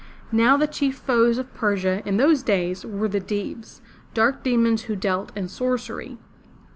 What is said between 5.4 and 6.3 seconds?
sorcery.